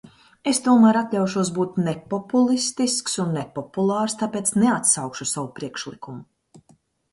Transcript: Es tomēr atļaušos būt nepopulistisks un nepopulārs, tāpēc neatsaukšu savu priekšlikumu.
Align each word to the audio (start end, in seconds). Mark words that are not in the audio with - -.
Es 0.51 0.59
tomēr 0.67 0.97
atļaušos 1.01 1.51
būt 1.57 1.77
nepopulistisks 1.87 3.19
un 3.25 3.37
nepopulārs, 3.41 4.19
tāpēc 4.25 4.53
neatsaukšu 4.65 5.31
savu 5.37 5.55
priekšlikumu. 5.63 6.69